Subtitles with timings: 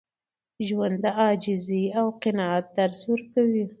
[0.67, 3.63] ژوند د عاجزۍ او قناعت درس ورکوي.